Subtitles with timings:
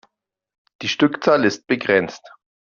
[0.81, 2.33] Die Stückzahl ist begrenzt.